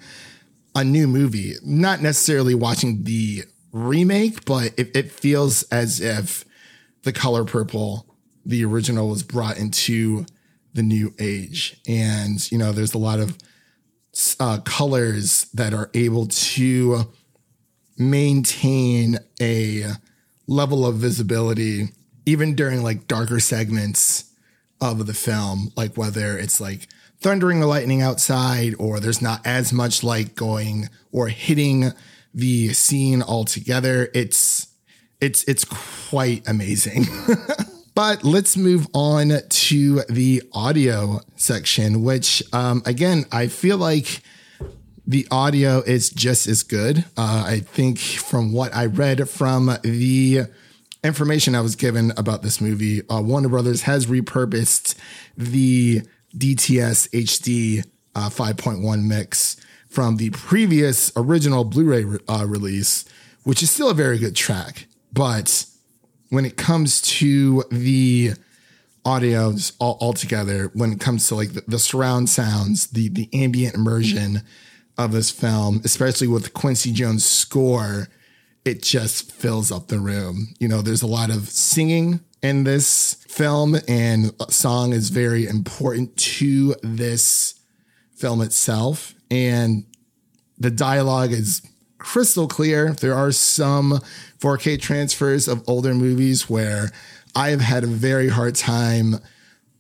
a 0.76 0.84
new 0.84 1.08
movie, 1.08 1.56
not 1.66 2.04
necessarily 2.04 2.54
watching 2.54 3.04
the 3.04 3.46
remake, 3.72 4.46
but 4.46 4.76
it, 4.78 4.96
it 4.96 5.12
feels 5.12 5.64
as 5.72 6.00
if 6.02 6.46
the 7.02 7.12
color 7.12 7.46
purple, 7.46 8.06
the 8.46 8.64
original, 8.64 9.10
was 9.10 9.24
brought 9.24 9.58
into 9.58 10.28
the 10.74 10.84
new 10.84 11.14
age. 11.20 11.82
And, 11.88 12.52
you 12.52 12.58
know, 12.58 12.72
there's 12.72 12.94
a 12.94 13.00
lot 13.00 13.20
of 13.20 13.38
uh, 14.40 14.60
colors 14.60 15.48
that 15.54 15.74
are 15.74 15.90
able 15.94 16.28
to 16.28 17.12
maintain 17.98 19.18
a 19.42 19.92
level 20.48 20.86
of 20.86 20.96
visibility 20.96 21.90
even 22.28 22.56
during 22.56 22.84
like 22.84 23.08
darker 23.08 23.40
segments 23.40 24.26
of 24.82 25.08
the 25.08 25.14
film, 25.14 25.72
like 25.78 25.96
whether 25.96 26.38
it's 26.38 26.60
like 26.60 26.88
thundering 27.22 27.64
or 27.64 27.66
lightning 27.66 28.02
outside, 28.02 28.76
or 28.78 29.00
there's 29.00 29.22
not 29.22 29.40
as 29.46 29.72
much 29.72 30.04
light 30.04 30.36
going 30.36 30.90
or 31.12 31.30
hitting 31.30 31.92
the 32.34 32.74
scene 32.74 33.22
altogether. 33.24 34.10
It's 34.14 34.68
it's 35.22 35.44
it's 35.46 35.66
quite 35.66 36.48
amazing. 36.48 37.06
but 37.98 38.24
let's 38.24 38.56
move 38.56 38.86
on 38.94 39.32
to 39.50 40.02
the 40.08 40.44
audio 40.54 41.20
section, 41.36 42.04
which 42.04 42.44
um, 42.54 42.84
again 42.86 43.26
I 43.32 43.48
feel 43.48 43.78
like 43.78 44.22
the 45.08 45.28
audio 45.32 45.80
is 45.80 46.12
just 46.12 46.46
as 46.46 46.62
good. 46.62 47.00
Uh, 47.18 47.44
I 47.48 47.62
think 47.62 47.98
from 47.98 48.54
what 48.54 48.76
I 48.76 48.86
read 48.86 49.28
from 49.28 49.80
the 49.82 50.42
information 51.04 51.56
I 51.56 51.62
was 51.62 51.76
given 51.76 52.14
about 52.18 52.44
this 52.44 52.62
movie, 52.62 53.02
uh, 53.10 53.20
Warner 53.20 53.50
Brothers 53.50 53.82
has 53.82 54.06
repurposed 54.06 54.94
the 55.36 56.02
DTS 56.38 57.10
HD 57.10 57.84
uh, 58.14 58.30
5.1 58.30 59.06
mix 59.06 59.58
from 59.90 60.18
the 60.18 60.30
previous 60.30 61.12
original 61.16 61.64
Blu-ray 61.64 62.04
re- 62.04 62.20
uh, 62.30 62.46
release, 62.48 63.06
which 63.44 63.64
is 63.64 63.72
still 63.72 63.90
a 63.90 63.96
very 63.96 64.20
good 64.20 64.36
track. 64.36 64.86
But 65.12 65.66
when 66.30 66.46
it 66.46 66.58
comes 66.58 67.02
to 67.02 67.64
the 67.72 68.32
audio 69.06 69.54
all, 69.80 69.98
altogether, 70.02 70.70
when 70.74 70.92
it 70.92 71.00
comes 71.00 71.28
to 71.28 71.36
like 71.36 71.54
the, 71.54 71.64
the 71.68 71.80
surround 71.80 72.30
sounds, 72.30 72.88
the 72.88 73.10
the 73.10 73.30
ambient 73.34 73.76
immersion 73.76 74.42
of 74.98 75.12
this 75.12 75.32
film, 75.32 75.82
especially 75.86 76.28
with 76.28 76.54
Quincy 76.54 76.92
Jones' 76.92 77.26
score, 77.26 78.08
it 78.66 78.82
just 78.82 79.32
fills 79.32 79.72
up 79.72 79.88
the 79.88 80.00
room. 80.00 80.54
You 80.60 80.68
know, 80.68 80.82
there's 80.82 81.04
a 81.04 81.08
lot 81.08 81.30
of 81.30 81.50
singing 81.50 82.20
in 82.42 82.64
this 82.64 83.16
film, 83.28 83.78
and 83.88 84.34
song 84.50 84.94
is 84.94 85.10
very 85.10 85.48
important 85.48 86.18
to 86.18 86.76
this 86.84 87.60
film 88.16 88.42
itself. 88.42 89.14
And 89.30 89.86
the 90.58 90.72
dialogue 90.72 91.32
is 91.32 91.62
crystal 91.98 92.48
clear. 92.48 92.94
There 92.94 93.14
are 93.14 93.32
some 93.32 94.00
4K 94.40 94.80
transfers 94.80 95.48
of 95.48 95.64
older 95.68 95.94
movies 95.94 96.50
where 96.50 96.92
I 97.36 97.50
have 97.50 97.62
had 97.62 97.84
a 97.84 97.88
very 97.88 98.30
hard 98.30 98.56
time 98.56 99.18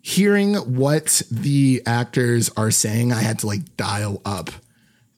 hearing 0.01 0.55
what 0.55 1.21
the 1.29 1.81
actors 1.86 2.50
are 2.55 2.71
saying. 2.71 3.12
I 3.12 3.21
had 3.21 3.39
to 3.39 3.47
like 3.47 3.75
dial 3.77 4.21
up 4.25 4.50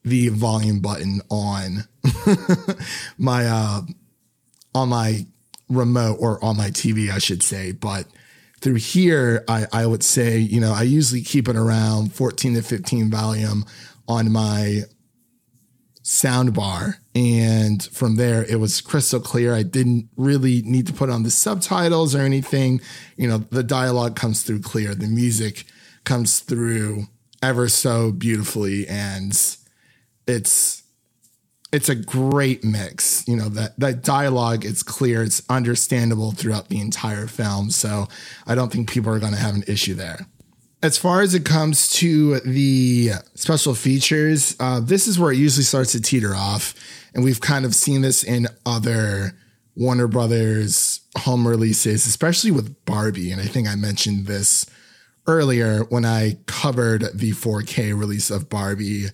the 0.03 0.29
volume 0.29 0.79
button 0.79 1.21
on 1.29 1.83
my 3.17 3.45
uh 3.45 3.81
on 4.73 4.89
my 4.89 5.25
remote 5.69 6.17
or 6.19 6.43
on 6.43 6.57
my 6.57 6.69
TV, 6.69 7.11
I 7.11 7.19
should 7.19 7.43
say. 7.43 7.71
But 7.71 8.07
through 8.61 8.75
here, 8.75 9.43
I, 9.47 9.67
I 9.71 9.85
would 9.85 10.03
say, 10.03 10.37
you 10.37 10.59
know, 10.59 10.73
I 10.73 10.83
usually 10.83 11.21
keep 11.21 11.47
it 11.47 11.55
around 11.55 12.13
14 12.13 12.55
to 12.55 12.61
15 12.61 13.09
volume 13.09 13.65
on 14.07 14.31
my 14.31 14.81
sound 16.09 16.55
bar. 16.55 16.95
And 17.13 17.83
from 17.83 18.15
there, 18.15 18.43
it 18.43 18.59
was 18.59 18.81
crystal 18.81 19.19
clear. 19.19 19.53
I 19.53 19.61
didn't 19.61 20.09
really 20.17 20.63
need 20.63 20.87
to 20.87 20.93
put 20.93 21.09
on 21.09 21.21
the 21.21 21.29
subtitles 21.29 22.15
or 22.15 22.21
anything. 22.21 22.81
You 23.15 23.27
know, 23.27 23.37
the 23.37 23.61
dialogue 23.61 24.15
comes 24.15 24.41
through 24.41 24.61
clear, 24.61 24.95
the 24.95 25.07
music 25.07 25.65
comes 26.05 26.39
through 26.39 27.03
ever 27.43 27.69
so 27.69 28.11
beautifully. 28.11 28.87
And 28.87 29.39
it's, 30.27 30.83
it's 31.71 31.89
a 31.89 31.95
great 31.95 32.63
mix. 32.63 33.27
You 33.27 33.35
know, 33.35 33.49
that, 33.49 33.79
that 33.79 34.03
dialogue, 34.03 34.65
it's 34.65 34.81
clear, 34.81 35.21
it's 35.21 35.43
understandable 35.47 36.31
throughout 36.31 36.69
the 36.69 36.81
entire 36.81 37.27
film. 37.27 37.69
So 37.69 38.07
I 38.47 38.55
don't 38.55 38.71
think 38.71 38.89
people 38.89 39.13
are 39.13 39.19
going 39.19 39.33
to 39.33 39.39
have 39.39 39.53
an 39.53 39.63
issue 39.67 39.93
there. 39.93 40.25
As 40.81 40.97
far 40.97 41.21
as 41.21 41.33
it 41.35 41.43
comes 41.43 41.89
to 41.93 42.39
the 42.41 43.11
special 43.35 43.75
features, 43.75 44.55
uh, 44.59 44.79
this 44.79 45.07
is 45.07 45.19
where 45.19 45.31
it 45.31 45.37
usually 45.37 45.63
starts 45.63 45.91
to 45.91 46.01
teeter 46.01 46.33
off. 46.33 46.73
And 47.13 47.23
we've 47.23 47.41
kind 47.41 47.65
of 47.65 47.75
seen 47.75 48.01
this 48.01 48.23
in 48.23 48.47
other 48.65 49.33
Warner 49.75 50.07
Brothers 50.07 51.01
home 51.17 51.47
releases, 51.47 52.05
especially 52.05 52.51
with 52.51 52.85
Barbie. 52.85 53.31
And 53.31 53.41
I 53.41 53.45
think 53.45 53.67
I 53.67 53.75
mentioned 53.75 54.27
this 54.27 54.65
earlier 55.27 55.83
when 55.85 56.05
I 56.05 56.37
covered 56.45 57.09
the 57.13 57.31
4K 57.31 57.97
release 57.97 58.29
of 58.29 58.49
Barbie 58.49 59.07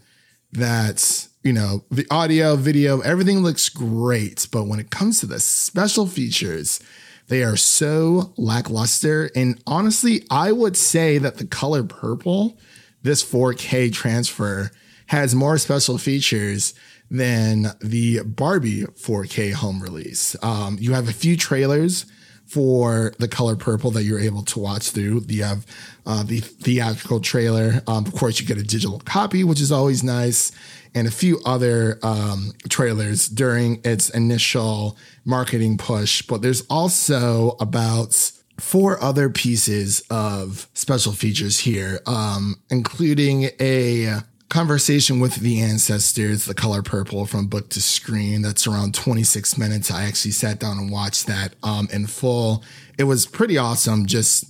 that 0.51 1.27
you 1.45 1.53
know, 1.53 1.83
the 1.91 2.07
audio, 2.09 2.55
video, 2.55 3.01
everything 3.01 3.43
looks 3.43 3.69
great. 3.69 4.47
But 4.51 4.63
when 4.63 4.79
it 4.79 4.89
comes 4.89 5.19
to 5.19 5.27
the 5.27 5.39
special 5.39 6.07
features, 6.07 6.79
they 7.27 7.43
are 7.43 7.57
so 7.57 8.33
lackluster. 8.37 9.29
And 9.35 9.61
honestly, 9.65 10.23
I 10.29 10.51
would 10.51 10.77
say 10.77 11.17
that 11.17 11.37
the 11.37 11.45
color 11.45 11.83
purple, 11.83 12.57
this 13.01 13.23
4K 13.23 13.91
transfer, 13.93 14.71
has 15.07 15.35
more 15.35 15.57
special 15.57 15.97
features 15.97 16.73
than 17.09 17.67
the 17.81 18.21
Barbie 18.23 18.83
4K 18.83 19.53
home 19.53 19.81
release. 19.81 20.35
Um, 20.43 20.77
you 20.79 20.93
have 20.93 21.07
a 21.07 21.13
few 21.13 21.37
trailers 21.37 22.05
for 22.45 23.11
the 23.17 23.27
color 23.27 23.55
purple 23.55 23.91
that 23.91 24.03
you're 24.03 24.19
able 24.19 24.43
to 24.43 24.59
watch 24.59 24.91
through. 24.91 25.23
You 25.27 25.43
have 25.43 25.65
uh, 26.05 26.23
the 26.23 26.39
theatrical 26.39 27.19
trailer. 27.19 27.81
Um, 27.87 28.05
of 28.05 28.13
course, 28.13 28.39
you 28.39 28.45
get 28.45 28.57
a 28.57 28.63
digital 28.63 28.99
copy, 28.99 29.43
which 29.43 29.61
is 29.61 29.71
always 29.71 30.03
nice, 30.03 30.51
and 30.95 31.07
a 31.07 31.11
few 31.11 31.39
other 31.45 31.99
um, 32.01 32.53
trailers 32.69 33.27
during 33.27 33.81
its 33.83 34.09
initial 34.09 34.97
marketing 35.25 35.77
push. 35.77 36.21
But 36.21 36.41
there's 36.41 36.61
also 36.69 37.57
about 37.59 38.31
four 38.59 39.01
other 39.03 39.29
pieces 39.29 40.01
of 40.09 40.69
special 40.73 41.11
features 41.11 41.59
here, 41.59 41.99
um, 42.07 42.55
including 42.69 43.49
a 43.59 44.21
conversation 44.47 45.19
with 45.19 45.35
the 45.35 45.59
ancestors, 45.59 46.45
the 46.45 46.53
color 46.53 46.81
purple 46.81 47.25
from 47.25 47.47
book 47.47 47.69
to 47.71 47.81
screen. 47.81 48.41
That's 48.41 48.65
around 48.65 48.93
26 48.95 49.57
minutes. 49.57 49.91
I 49.91 50.05
actually 50.05 50.31
sat 50.31 50.59
down 50.59 50.77
and 50.77 50.89
watched 50.89 51.27
that 51.27 51.55
um, 51.61 51.89
in 51.91 52.07
full. 52.07 52.63
It 52.97 53.03
was 53.03 53.25
pretty 53.25 53.57
awesome 53.57 54.05
just 54.05 54.45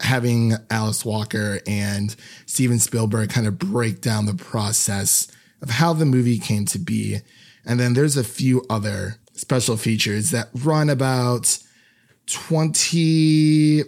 having 0.00 0.54
Alice 0.70 1.04
Walker 1.04 1.60
and 1.66 2.16
Steven 2.46 2.78
Spielberg 2.78 3.28
kind 3.28 3.46
of 3.46 3.58
break 3.58 4.00
down 4.00 4.24
the 4.24 4.34
process 4.34 5.30
of 5.62 5.70
how 5.70 5.92
the 5.92 6.06
movie 6.06 6.38
came 6.38 6.64
to 6.66 6.78
be. 6.78 7.18
And 7.64 7.78
then 7.78 7.94
there's 7.94 8.16
a 8.16 8.24
few 8.24 8.64
other 8.70 9.16
special 9.34 9.76
features 9.76 10.30
that 10.30 10.48
run 10.54 10.90
about 10.90 11.58
20 12.26 13.82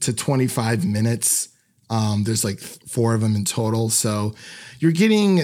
to 0.00 0.12
25 0.12 0.84
minutes. 0.84 1.48
Um, 1.88 2.24
there's 2.24 2.44
like 2.44 2.58
four 2.58 3.14
of 3.14 3.20
them 3.20 3.36
in 3.36 3.44
total. 3.44 3.90
So 3.90 4.34
you're 4.78 4.92
getting 4.92 5.42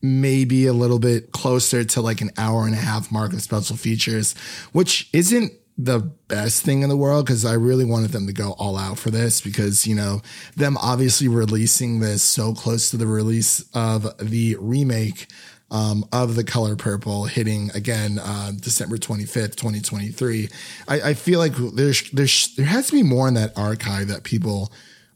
maybe 0.00 0.66
a 0.66 0.72
little 0.72 0.98
bit 0.98 1.32
closer 1.32 1.84
to 1.84 2.00
like 2.00 2.20
an 2.20 2.30
hour 2.36 2.64
and 2.64 2.74
a 2.74 2.78
half 2.78 3.12
mark 3.12 3.32
of 3.32 3.42
special 3.42 3.76
features, 3.76 4.34
which 4.72 5.08
isn't 5.12 5.52
the 5.78 6.00
best 6.28 6.62
thing 6.62 6.82
in 6.82 6.88
the 6.88 6.96
world 6.96 7.26
because 7.26 7.44
I 7.44 7.54
really 7.54 7.84
wanted 7.84 8.10
them 8.10 8.26
to 8.26 8.32
go 8.32 8.52
all 8.52 8.76
out 8.76 8.98
for 8.98 9.10
this 9.10 9.40
because, 9.40 9.86
you 9.86 9.94
know, 9.94 10.20
them 10.54 10.76
obviously 10.76 11.28
releasing 11.28 12.00
this 12.00 12.22
so 12.22 12.52
close 12.52 12.90
to 12.90 12.96
the 12.96 13.06
release 13.06 13.64
of 13.74 14.06
the 14.18 14.56
remake 14.60 15.28
um, 15.70 16.04
of 16.12 16.34
the 16.34 16.44
color 16.44 16.76
purple 16.76 17.24
hitting 17.24 17.70
again 17.74 18.18
uh, 18.22 18.52
December 18.60 18.98
25th, 18.98 19.56
2023. 19.56 20.50
I, 20.86 21.00
I 21.00 21.14
feel 21.14 21.38
like 21.38 21.54
there's, 21.56 22.10
there's, 22.10 22.54
there 22.56 22.66
has 22.66 22.88
to 22.88 22.92
be 22.92 23.02
more 23.02 23.26
in 23.26 23.34
that 23.34 23.56
archive 23.56 24.08
that 24.08 24.24
people 24.24 24.70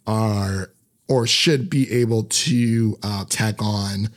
are 0.06 0.70
or 1.08 1.26
should 1.26 1.68
be 1.68 1.90
able 1.92 2.24
to 2.24 2.98
uh, 3.02 3.24
tack 3.28 3.56
on 3.60 4.08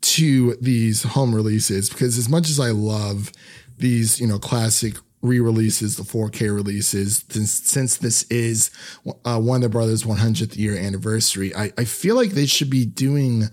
to 0.00 0.54
these 0.60 1.02
home 1.02 1.34
releases 1.34 1.90
because 1.90 2.16
as 2.16 2.28
much 2.28 2.48
as 2.48 2.58
I 2.58 2.70
love 2.70 3.30
these, 3.78 4.20
you 4.20 4.26
know, 4.26 4.38
classic 4.38 4.96
re-releases, 5.22 5.96
the 5.96 6.02
4K 6.02 6.54
releases, 6.54 7.24
since, 7.28 7.52
since 7.52 7.96
this 7.96 8.22
is 8.24 8.70
uh, 9.24 9.40
Warner 9.42 9.68
Brothers 9.68 10.04
100th 10.04 10.56
year 10.56 10.76
anniversary, 10.76 11.54
I, 11.54 11.72
I 11.78 11.84
feel 11.84 12.16
like 12.16 12.30
they 12.30 12.46
should 12.46 12.70
be 12.70 12.84
doing 12.84 13.44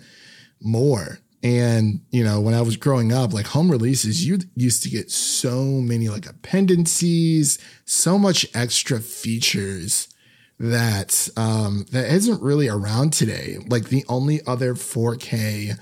more. 0.61 1.19
And, 1.41 2.01
you 2.09 2.23
know, 2.23 2.39
when 2.39 2.53
I 2.53 2.61
was 2.61 2.77
growing 2.77 3.11
up, 3.11 3.33
like 3.33 3.47
home 3.47 3.69
releases, 3.69 4.25
you 4.25 4.39
used 4.55 4.83
to 4.83 4.89
get 4.89 5.11
so 5.11 5.63
many 5.63 6.07
like 6.07 6.25
appendices, 6.25 7.59
so 7.85 8.17
much 8.17 8.45
extra 8.53 8.99
features 8.99 10.07
that 10.59 11.29
um, 11.35 11.85
that 11.91 12.09
isn't 12.13 12.41
really 12.41 12.69
around 12.69 13.11
today. 13.11 13.57
Like 13.67 13.85
the 13.85 14.05
only 14.07 14.39
other 14.47 14.73
4K 14.73 15.77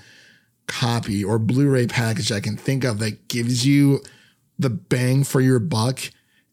copy 0.66 1.22
or 1.22 1.38
Blu-ray 1.38 1.86
package 1.86 2.32
I 2.32 2.40
can 2.40 2.56
think 2.56 2.82
of 2.82 2.98
that 2.98 3.28
gives 3.28 3.64
you 3.64 4.00
the 4.58 4.70
bang 4.70 5.24
for 5.24 5.40
your 5.40 5.58
buck 5.58 6.00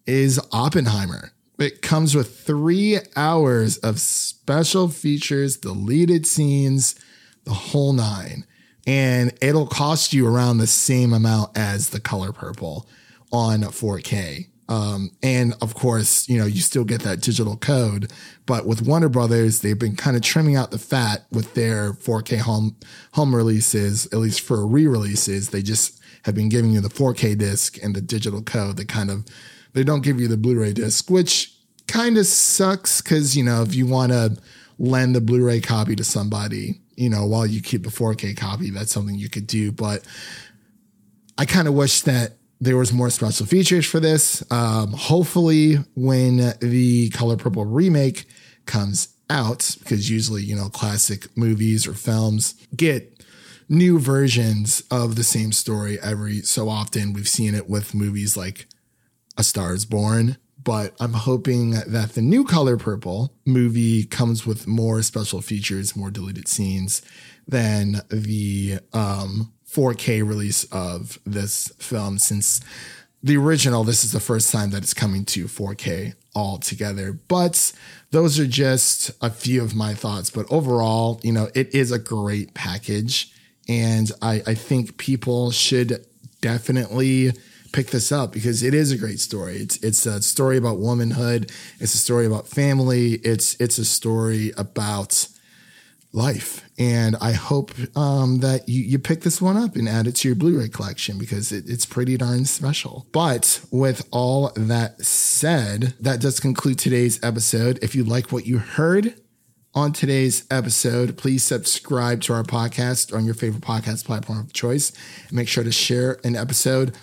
is 0.06 0.39
Oppenheimer. 0.51 1.32
It 1.60 1.82
comes 1.82 2.15
with 2.15 2.39
three 2.39 3.00
hours 3.15 3.77
of 3.79 4.00
special 4.00 4.88
features, 4.88 5.58
deleted 5.58 6.25
scenes, 6.25 6.96
the 7.44 7.53
whole 7.53 7.94
nine. 7.94 8.46
And 8.88 9.34
it'll 9.41 9.68
cost 9.68 10.13
you 10.13 10.25
around 10.25 10.58
the 10.58 10.68
same 10.68 11.13
amount 11.13 11.58
as 11.58 11.89
the 11.89 12.00
color 12.00 12.32
purple 12.32 12.88
on 13.32 13.62
4K. 13.62 14.48
Um, 14.70 15.12
and 15.22 15.56
of 15.62 15.74
course, 15.74 16.29
you 16.29 16.38
know, 16.38 16.46
you 16.46 16.62
still 16.62 16.86
get 16.86 17.01
that 17.01 17.22
digital 17.22 17.58
code. 17.58 18.12
But 18.46 18.65
with 18.65 18.84
Warner 18.84 19.10
Brothers, 19.10 19.62
they've 19.62 19.77
been 19.77 19.96
kind 19.96 20.15
of 20.15 20.22
trimming 20.22 20.56
out 20.56 20.72
the 20.72 20.77
fat 20.77 21.25
with 21.32 21.56
their 21.56 21.94
4K 21.94 22.39
home 22.39 22.77
home 23.13 23.36
releases, 23.36 24.06
at 24.08 24.20
least 24.20 24.41
for 24.41 24.65
re-releases. 24.65 25.50
They 25.50 25.63
just 25.63 25.99
have 26.24 26.36
been 26.36 26.50
giving 26.50 26.72
you 26.72 26.82
the 26.82 26.90
4K 26.90 27.38
disc 27.38 27.78
and 27.84 27.96
the 27.96 28.02
digital 28.02 28.42
code. 28.42 28.78
They 28.78 28.86
kind 28.86 29.10
of 29.10 29.26
they 29.74 29.84
don't 29.84 30.02
give 30.02 30.20
you 30.20 30.28
the 30.28 30.38
Blu-ray 30.38 30.74
disc, 30.74 31.10
which 31.10 31.54
kind 31.88 32.18
of 32.18 32.26
sucks 32.26 33.02
because 33.02 33.38
you 33.38 33.44
know 33.44 33.62
if 33.62 33.76
you 33.76 33.86
want 33.86 34.12
to 34.12 34.38
lend 34.78 35.16
the 35.16 35.22
Blu-ray 35.22 35.60
copy 35.60 35.96
to 35.96 36.04
somebody, 36.04 36.80
you 36.96 37.10
know, 37.10 37.26
while 37.26 37.46
you 37.46 37.62
keep 37.62 37.84
the 37.84 37.90
4K 37.90 38.36
copy, 38.38 38.70
that's 38.70 38.92
something 38.92 39.16
you 39.16 39.30
could 39.30 39.48
do. 39.48 39.72
But 39.72 40.04
I 41.38 41.46
kind 41.46 41.68
of 41.68 41.74
wish 41.74 42.02
that 42.02 42.34
there 42.62 42.78
was 42.78 42.92
more 42.92 43.10
special 43.10 43.46
features 43.46 43.86
for 43.86 44.00
this. 44.00 44.44
Um, 44.52 44.92
hopefully, 44.92 45.76
when 45.96 46.56
the 46.60 47.10
Color 47.12 47.38
Purple 47.38 47.66
remake 47.66 48.26
comes 48.66 49.10
out, 49.30 49.76
because 49.80 50.10
usually, 50.10 50.44
you 50.44 50.56
know, 50.56 50.70
classic 50.70 51.26
movies 51.38 51.88
or 51.88 51.94
films 51.94 52.56
get 52.76 53.24
new 53.70 54.00
versions 54.00 54.84
of 54.90 55.16
the 55.16 55.24
same 55.24 55.52
story 55.52 56.00
every 56.02 56.42
so 56.42 56.68
often. 56.68 57.14
We've 57.14 57.28
seen 57.28 57.54
it 57.54 57.70
with 57.70 57.94
movies 57.94 58.36
like 58.36 58.68
A 59.38 59.44
Star 59.44 59.74
is 59.74 59.86
Born, 59.86 60.38
but 60.62 60.96
I'm 61.00 61.14
hoping 61.14 61.72
that 61.72 62.14
the 62.14 62.22
new 62.22 62.44
Color 62.44 62.78
Purple 62.78 63.34
movie 63.46 64.04
comes 64.04 64.46
with 64.46 64.68
more 64.68 65.04
special 65.04 65.42
features, 65.42 65.96
more 65.96 66.12
deleted 66.12 66.48
scenes 66.48 67.04
than 67.48 68.02
the 68.10 68.80
um, 68.92 69.54
4K 69.70 70.28
release 70.28 70.64
of 70.66 71.20
this 71.26 71.68
film 71.78 72.18
since 72.18 72.62
the 73.22 73.38
original, 73.38 73.84
this 73.84 74.04
is 74.04 74.14
the 74.14 74.20
first 74.20 74.52
time 74.52 74.70
that 74.70 74.84
it's 74.84 74.94
coming 74.94 75.26
to 75.26 75.46
4K 75.46 76.14
altogether. 76.36 77.12
But 77.12 77.74
those 78.12 78.40
are 78.40 78.48
just 78.48 79.12
a 79.22 79.30
few 79.30 79.62
of 79.62 79.76
my 79.76 79.94
thoughts. 79.94 80.30
But 80.30 80.46
overall, 80.50 81.20
you 81.22 81.34
know, 81.34 81.50
it 81.54 81.74
is 81.76 81.92
a 81.92 82.00
great 82.00 82.54
package. 82.54 83.34
And 83.70 84.12
I, 84.22 84.42
I 84.48 84.54
think 84.56 84.98
people 84.98 85.52
should 85.52 86.06
definitely 86.42 87.32
pick 87.72 87.88
this 87.88 88.12
up 88.12 88.32
because 88.32 88.64
it 88.64 88.74
is 88.74 88.92
a 88.92 88.98
great 88.98 89.20
story. 89.20 89.58
It's 89.58 89.78
it's 89.84 90.06
a 90.06 90.22
story 90.22 90.58
about 90.58 90.80
womanhood. 90.80 91.52
It's 91.80 91.94
a 91.94 92.00
story 92.00 92.26
about 92.26 92.48
family. 92.48 93.14
It's 93.24 93.56
it's 93.60 93.78
a 93.78 93.86
story 93.86 94.52
about 94.58 95.28
life. 96.12 96.68
And 96.80 97.16
I 97.22 97.34
hope 97.34 97.72
um, 97.96 98.40
that 98.40 98.68
you, 98.68 98.82
you 98.82 99.00
pick 99.00 99.22
this 99.22 99.42
one 99.42 99.58
up 99.58 99.76
and 99.76 99.88
add 99.88 100.08
it 100.08 100.14
to 100.18 100.28
your 100.28 100.36
Blu 100.36 100.60
ray 100.60 100.70
collection 100.70 101.20
because 101.20 101.52
it, 101.52 101.66
it's 101.68 101.86
pretty 101.86 102.18
darn 102.18 102.46
special. 102.46 103.06
But 103.12 103.62
with 103.70 104.08
all 104.12 104.52
that 104.56 105.06
said, 105.06 105.94
that 106.00 106.20
does 106.20 106.40
conclude 106.40 106.80
today's 106.80 107.24
episode. 107.24 107.80
If 107.82 107.96
you 107.96 108.04
like 108.04 108.32
what 108.32 108.48
you 108.48 108.58
heard, 108.58 109.14
on 109.74 109.94
today's 109.94 110.46
episode, 110.50 111.18
please 111.18 111.44
subscribe 111.44 112.22
to 112.22 112.34
our 112.34 112.44
podcast 112.44 113.16
on 113.16 113.26
your 113.26 113.34
favorite 113.34 113.64
podcast 113.64 114.06
platform 114.06 114.40
of 114.40 114.54
choice 114.54 114.92
and 115.28 115.34
make 115.34 115.48
sure 115.48 115.64
to 115.64 115.72
share 115.72 116.20
an 116.24 116.36
episode 116.36 116.96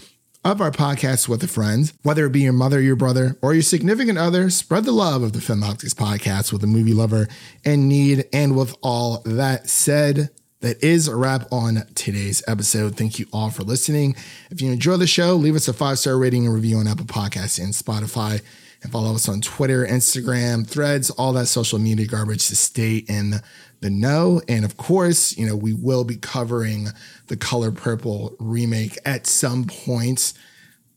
of 0.45 0.61
our 0.61 0.71
podcast 0.71 1.29
with 1.29 1.43
a 1.43 1.49
friend, 1.49 1.93
whether 2.03 2.27
it 2.27 2.33
be 2.33 2.41
your 2.41 2.53
mother, 2.53 2.81
your 2.81 2.97
brother, 2.97 3.37
or 3.43 3.53
your 3.53 3.63
significant 3.63 4.19
other. 4.19 4.51
Spread 4.51 4.85
the 4.85 4.93
love 4.93 5.23
of 5.23 5.33
the 5.33 5.41
Film 5.41 5.61
Optix 5.63 5.93
podcast 5.93 6.53
with 6.53 6.63
a 6.63 6.69
movie 6.69 6.95
lover 6.95 7.29
in 7.65 7.89
need. 7.89 8.27
And 8.33 8.57
with 8.57 8.77
all 8.83 9.23
that 9.25 9.69
said, 9.69 10.31
that 10.61 10.83
is 10.83 11.09
a 11.09 11.17
wrap 11.17 11.53
on 11.53 11.87
today's 11.95 12.43
episode. 12.49 12.97
Thank 12.97 13.19
you 13.19 13.27
all 13.33 13.51
for 13.51 13.63
listening. 13.63 14.17
If 14.51 14.61
you 14.61 14.73
enjoy 14.73 14.97
the 14.97 15.07
show, 15.07 15.35
leave 15.35 15.55
us 15.55 15.69
a 15.69 15.73
five 15.73 15.99
star 15.99 16.17
rating 16.17 16.47
and 16.47 16.55
review 16.55 16.79
on 16.79 16.89
Apple 16.89 17.07
Podcasts 17.07 17.63
and 17.63 17.73
Spotify. 17.73 18.43
And 18.83 18.93
follow 18.93 19.15
us 19.15 19.29
on 19.29 19.41
Twitter, 19.41 19.87
Instagram, 19.87 20.67
threads, 20.67 21.11
all 21.11 21.33
that 21.33 21.47
social 21.47 21.79
media 21.79 22.07
garbage 22.07 22.47
to 22.49 22.57
stay 22.57 22.99
in 23.09 23.37
the 23.81 23.91
know. 23.91 24.41
And 24.49 24.65
of 24.65 24.77
course, 24.77 25.37
you 25.37 25.47
know, 25.47 25.57
we 25.57 25.73
will 25.73 26.05
be 26.05 26.17
covering 26.17 26.89
the 27.27 27.37
Color 27.37 27.73
Purple 27.73 28.37
remake 28.39 28.99
at 29.05 29.27
some 29.27 29.65
point. 29.65 30.33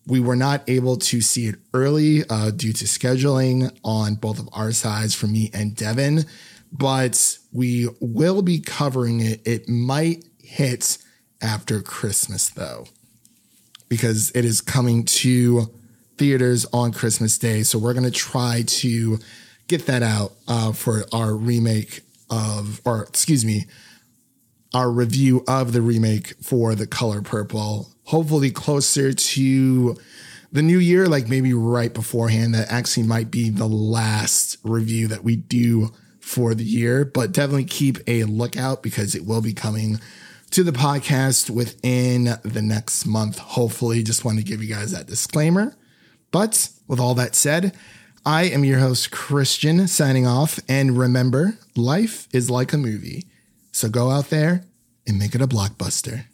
We 0.05 0.19
were 0.19 0.35
not 0.35 0.67
able 0.67 0.97
to 0.97 1.21
see 1.21 1.47
it 1.47 1.55
early 1.73 2.23
uh, 2.29 2.51
due 2.51 2.73
to 2.73 2.85
scheduling 2.85 3.75
on 3.83 4.15
both 4.15 4.39
of 4.39 4.49
our 4.53 4.71
sides 4.71 5.13
for 5.13 5.27
me 5.27 5.51
and 5.53 5.75
Devin, 5.75 6.25
but 6.71 7.37
we 7.51 7.87
will 7.99 8.41
be 8.41 8.59
covering 8.59 9.19
it. 9.19 9.41
It 9.45 9.69
might 9.69 10.25
hit 10.41 10.97
after 11.41 11.81
Christmas 11.81 12.49
though, 12.49 12.85
because 13.87 14.31
it 14.31 14.45
is 14.45 14.61
coming 14.61 15.05
to 15.05 15.71
theaters 16.19 16.65
on 16.71 16.91
Christmas 16.91 17.38
Day. 17.38 17.63
So 17.63 17.79
we're 17.79 17.93
going 17.93 18.05
to 18.05 18.12
try 18.12 18.63
to 18.67 19.17
get 19.67 19.86
that 19.88 20.03
out 20.03 20.34
uh, 20.47 20.73
for 20.73 21.05
our 21.13 21.34
remake 21.34 22.01
of, 22.29 22.82
or 22.86 23.03
excuse 23.03 23.45
me, 23.45 23.65
our 24.73 24.91
review 24.91 25.43
of 25.47 25.71
the 25.73 25.82
remake 25.82 26.36
for 26.43 26.75
The 26.75 26.86
Color 26.86 27.21
Purple. 27.21 27.89
Hopefully, 28.03 28.51
closer 28.51 29.13
to 29.13 29.97
the 30.51 30.62
new 30.62 30.77
year, 30.77 31.08
like 31.08 31.29
maybe 31.29 31.53
right 31.53 31.93
beforehand. 31.93 32.53
That 32.53 32.71
actually 32.71 33.08
might 33.08 33.32
be 33.32 33.49
the 33.49 33.67
last 33.67 34.58
review 34.63 35.08
that 35.08 35.23
we 35.23 35.38
do 35.38 35.91
for 36.19 36.53
the 36.53 36.63
year, 36.63 37.05
but 37.05 37.32
definitely 37.32 37.65
keep 37.65 37.97
a 38.08 38.25
lookout 38.25 38.84
because 38.84 39.15
it 39.15 39.25
will 39.25 39.41
be 39.41 39.53
coming 39.53 39.99
to 40.51 40.63
the 40.63 40.71
podcast 40.71 41.49
within 41.49 42.36
the 42.43 42.62
next 42.62 43.05
month. 43.05 43.39
Hopefully, 43.39 44.03
just 44.03 44.25
want 44.25 44.38
to 44.38 44.43
give 44.43 44.62
you 44.62 44.73
guys 44.73 44.91
that 44.91 45.08
disclaimer. 45.08 45.75
But 46.31 46.69
with 46.87 46.99
all 46.99 47.15
that 47.15 47.35
said, 47.35 47.75
I 48.25 48.43
am 48.43 48.63
your 48.63 48.79
host, 48.79 49.11
Christian, 49.11 49.87
signing 49.87 50.27
off. 50.27 50.59
And 50.67 50.97
remember, 50.97 51.57
life 51.75 52.27
is 52.33 52.49
like 52.49 52.73
a 52.73 52.77
movie. 52.77 53.25
So 53.71 53.89
go 53.89 54.09
out 54.09 54.29
there 54.29 54.65
and 55.07 55.17
make 55.17 55.35
it 55.35 55.41
a 55.41 55.47
blockbuster. 55.47 56.25